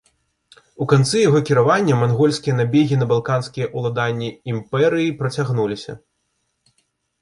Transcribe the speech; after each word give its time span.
У 0.85 0.87
канцы 0.93 1.21
яго 1.23 1.39
кіравання 1.49 1.99
мангольскія 2.05 2.57
набегі 2.61 2.95
на 3.03 3.11
балканскія 3.13 3.71
ўладанні 3.77 4.35
імперыі 4.57 5.17
працягнуліся. 5.25 6.01